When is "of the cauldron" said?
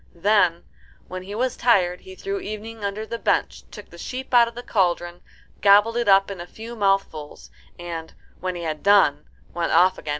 4.47-5.21